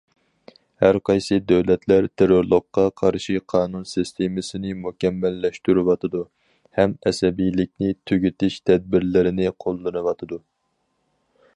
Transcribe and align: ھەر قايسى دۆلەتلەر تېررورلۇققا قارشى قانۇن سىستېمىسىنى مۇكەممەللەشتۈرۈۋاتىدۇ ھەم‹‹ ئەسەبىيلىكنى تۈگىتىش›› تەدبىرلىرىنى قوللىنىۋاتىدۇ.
ھەر 0.83 0.97
قايسى 1.07 1.37
دۆلەتلەر 1.49 2.07
تېررورلۇققا 2.21 2.85
قارشى 3.01 3.37
قانۇن 3.53 3.85
سىستېمىسىنى 3.91 4.73
مۇكەممەللەشتۈرۈۋاتىدۇ 4.87 6.23
ھەم‹‹ 6.79 6.97
ئەسەبىيلىكنى 7.11 7.93
تۈگىتىش›› 8.13 8.59
تەدبىرلىرىنى 8.71 9.53
قوللىنىۋاتىدۇ. 9.67 10.43